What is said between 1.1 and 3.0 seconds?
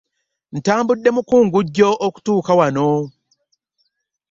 mukungujjo okutuuka wano.